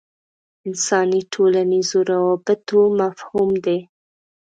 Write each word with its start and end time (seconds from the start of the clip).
انساني 0.67 1.21
ټولنیزو 1.33 1.99
روابطو 2.11 2.79
مفهوم 2.99 3.49
دی. 3.65 3.79